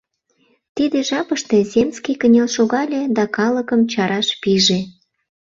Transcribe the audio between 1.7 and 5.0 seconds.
земский кынел шогале да калыкым чараш пиже.